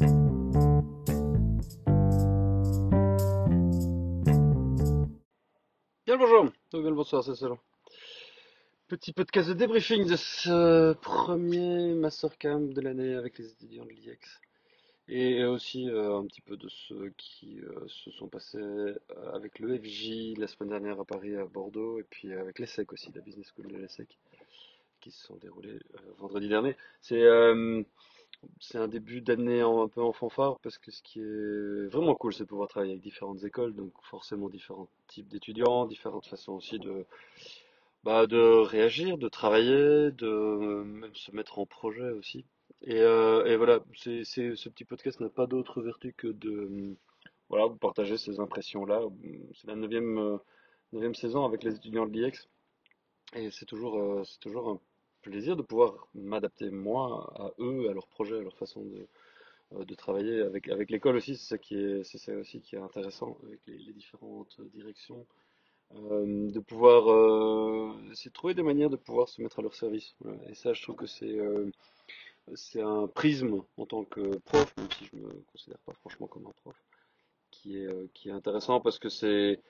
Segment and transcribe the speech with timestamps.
[0.00, 0.08] Bien
[6.06, 7.58] le bonjour, ou bien le bonsoir, c'est selon.
[8.88, 14.40] Petit podcast de débriefing de ce premier Mastercamp de l'année avec les étudiants de l'IEX.
[15.08, 18.94] Et aussi euh, un petit peu de ceux qui euh, se sont passés euh,
[19.34, 23.12] avec le FJ la semaine dernière à Paris, à Bordeaux, et puis avec l'ESSEC aussi,
[23.14, 24.16] la Business School de l'ESSEC,
[25.02, 25.78] qui se sont déroulés
[26.18, 26.74] vendredi dernier.
[27.02, 27.22] C'est
[28.60, 32.32] c'est un début d'année un peu en fanfare parce que ce qui est vraiment cool,
[32.32, 36.78] c'est de pouvoir travailler avec différentes écoles, donc forcément différents types d'étudiants, différentes façons aussi
[36.78, 37.04] de,
[38.04, 42.44] bah, réagir, de travailler, de même se mettre en projet aussi.
[42.82, 46.96] Et, euh, voilà, c'est, ce petit podcast n'a pas d'autre vertu que de
[47.80, 49.02] partager ces impressions-là.
[49.54, 50.18] C'est la neuvième,
[50.92, 52.48] euh, saison avec les étudiants de l'IEX.
[53.34, 54.80] Et c'est toujours, euh, c'est toujours
[55.22, 59.06] plaisir de pouvoir m'adapter moi à eux, à leurs projets, à leur façon de,
[59.74, 61.36] euh, de travailler avec, avec l'école aussi.
[61.36, 65.26] C'est ça qui est, c'est ça aussi qui est intéressant avec les, différentes directions.
[65.96, 67.92] Euh, de pouvoir euh,
[68.32, 70.14] trouver des manières de pouvoir se mettre à leur service.
[70.48, 71.68] Et ça, je trouve que c'est euh,
[72.54, 76.46] c'est un prisme en tant que prof, même si je me considère pas franchement comme
[76.46, 76.76] un prof,
[77.50, 79.60] qui est, qui est intéressant parce que c'est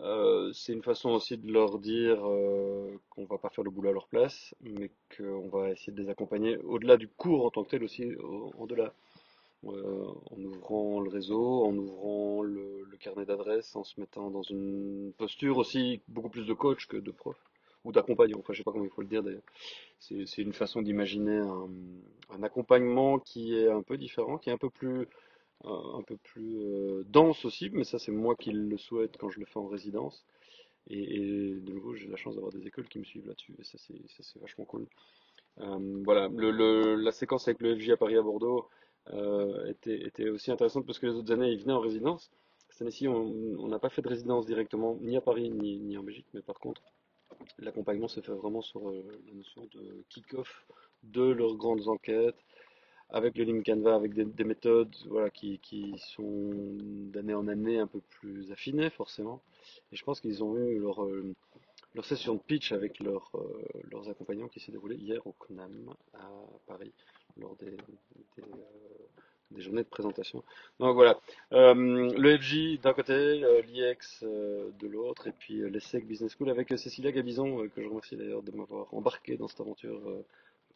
[0.00, 3.90] euh, c'est une façon aussi de leur dire euh, qu'on va pas faire le boulot
[3.90, 7.64] à leur place, mais qu'on va essayer de les accompagner au-delà du cours en tant
[7.64, 8.92] que tel aussi, au- au-delà,
[9.66, 15.12] Euh, en ouvrant le réseau, en ouvrant le, carnet d'adresses, en se mettant dans une
[15.18, 17.36] posture aussi beaucoup plus de coach que de prof,
[17.84, 19.42] ou d'accompagnant, enfin je sais pas comment il faut le dire d'ailleurs.
[20.00, 21.38] C'est, une façon d'imaginer
[22.30, 25.06] un accompagnement qui est un peu différent, qui est un peu plus
[25.64, 29.40] un, peu plus euh, dense aussi, mais ça c'est moi qui le souhaite quand je
[29.40, 30.24] le fais en résidence.
[30.88, 33.78] Et, de nouveau, j'ai la chance d'avoir des écoles qui me suivent là-dessus, et ça
[33.78, 34.86] c'est vachement cool.
[35.60, 38.68] Euh, voilà, la séquence avec le FJ à Paris à Bordeaux
[39.12, 42.30] euh, était, était aussi intéressante parce que les autres années ils venaient en résidence.
[42.68, 46.26] Cette année-ci, on n'a pas fait de résidence directement, ni à Paris ni, en Belgique,
[46.34, 46.82] mais par contre,
[47.58, 50.66] l'accompagnement se fait vraiment sur la notion de kick-off
[51.04, 52.36] de leurs grandes enquêtes
[53.10, 56.50] avec le Lean Canva, avec des, des méthodes voilà, qui, qui sont
[57.12, 59.40] d'année en année un peu plus affinées forcément.
[59.92, 61.34] Et je pense qu'ils ont eu leur, euh,
[61.94, 65.94] leur session de pitch avec leurs euh, leurs accompagnants qui s'est déroulée hier au CNAM
[66.14, 66.28] à
[66.66, 66.92] Paris
[67.36, 70.42] lors des, des, euh, journées de présentation.
[70.80, 71.20] Donc voilà,
[71.52, 77.68] le FJ d'un côté, l'IEX de l'autre, et puis l'ESSEC Business School avec Cécilia Gabizon,
[77.68, 80.00] que je remercie d'ailleurs de m'avoir embarqué dans cette aventure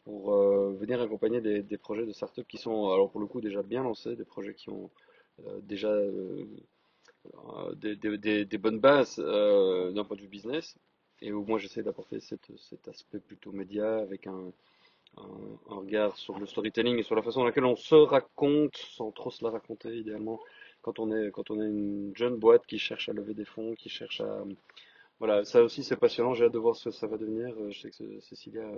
[0.08, 3.62] pour euh, venir accompagner des, projets de start-up qui sont, alors pour le coup, déjà
[3.62, 4.88] bien lancés, des projets qui ont
[5.46, 6.46] euh, déjà euh,
[7.74, 10.78] des, bonnes bases d'un point de vue business,
[11.20, 14.50] et où moi j'essaie d'apporter cet aspect plutôt média avec un,
[15.66, 19.30] regard sur le storytelling et sur la façon dans laquelle on se raconte sans trop
[19.30, 20.40] se la raconter idéalement.
[20.80, 23.74] Quand on est quand on est une jeune boîte qui cherche à lever des fonds,
[23.74, 24.44] qui cherche à
[25.18, 27.52] voilà, ça aussi c'est passionnant, j'ai hâte de voir ce que ça va devenir.
[27.70, 28.70] Je sais que Cécilia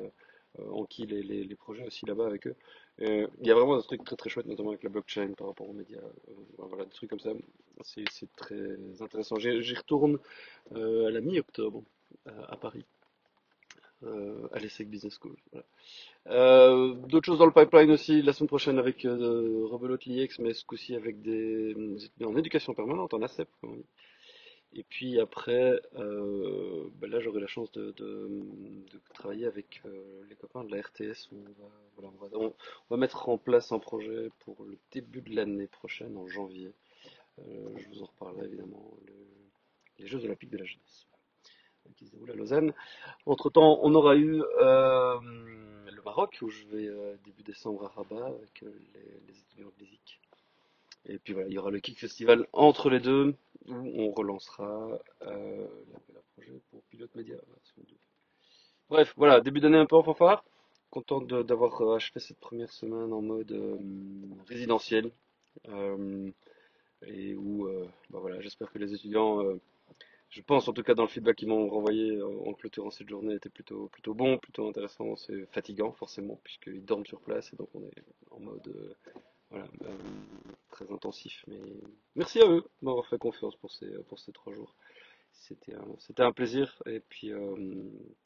[0.59, 2.57] euh, euh, enquille les, les, les projets aussi là-bas avec eux.
[3.03, 5.49] Euh, il y a vraiment des trucs très très chouettes, notamment avec la blockchain par
[5.49, 5.99] rapport aux médias.
[5.99, 7.31] Euh, voilà, des trucs comme ça.
[7.83, 8.05] C'est
[8.37, 9.37] très intéressant.
[9.39, 10.19] J'y retourne
[10.75, 11.83] à la mi-octobre
[12.27, 12.85] euh, à Paris,
[14.03, 15.37] euh, à l'ESSEC Business School.
[15.53, 15.65] Voilà.
[16.27, 20.53] Euh, d'autres choses dans le pipeline aussi, la semaine prochaine avec euh, Rebelote l'IEX, mais
[20.53, 21.71] ce coup-ci avec des
[22.05, 23.87] étudiants en éducation permanente, en ACEP, comme on dit.
[24.73, 27.93] Et puis après, euh, ben là j'aurai la chance de,
[29.15, 31.31] travailler avec euh, les copains de la RTS.
[31.99, 32.55] On
[32.89, 36.73] va, mettre en place un projet pour le début de l'année prochaine, en janvier.
[37.41, 39.15] Euh, je vous en reparlerai évidemment, le-
[39.99, 41.07] les Jeux Olympiques de la jeunesse
[41.97, 42.73] qui se déroulent à Lausanne.
[43.27, 46.89] Entre-temps, on aura eu le Maroc, où je vais
[47.25, 50.21] début décembre à Rabat avec les, étudiants de l'ESIC.
[51.07, 53.35] Et puis voilà, il y aura le Kick Festival entre les deux,
[53.69, 57.97] on relancera euh, l'appel à projet pour Pilote Média version 2.
[58.89, 60.45] Bref, voilà, début d'année un peu en fanfare.
[60.91, 63.79] Content d'avoir euh, achevé cette première semaine en mode euh,
[64.49, 65.13] résidentiel.
[65.69, 66.31] euh,
[67.07, 67.67] et où,
[68.11, 69.43] bah voilà, j'espère que les étudiants,
[70.29, 73.35] je pense en tout cas dans le feedback qu'ils m'ont renvoyé en clôturant cette journée,
[73.37, 75.17] était plutôt, plutôt bon, plutôt intéressant.
[75.17, 78.97] C'est fatigant forcément, puisqu'ils dorment sur place et donc on est en mode
[79.51, 79.97] voilà, euh,
[80.71, 81.45] très intensif.
[81.49, 81.61] Mais
[82.17, 84.75] merci à eux de m'avoir fait confiance pour ces, trois jours.
[85.33, 85.75] C'était
[86.23, 87.57] un, plaisir et puis euh,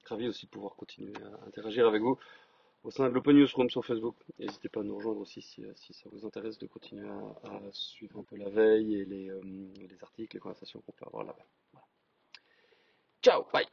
[0.05, 2.19] ravi aussi de pouvoir continuer à interagir avec vous
[2.83, 4.17] au sein de l'Open Newsroom sur Facebook.
[4.39, 8.19] N'hésitez pas à nous rejoindre aussi si, ça vous intéresse de continuer à, à suivre
[8.19, 11.47] un peu la veille et les, euh, les articles, les conversations qu'on peut avoir là-bas.
[11.73, 11.87] Voilà.
[13.23, 13.67] Ciao, bye